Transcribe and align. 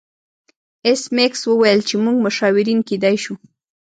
ایس 0.85 1.01
میکس 1.15 1.41
وویل 1.47 1.79
چې 1.87 1.95
موږ 2.03 2.15
مشاورین 2.25 2.79
کیدای 2.89 3.15
شو 3.23 3.35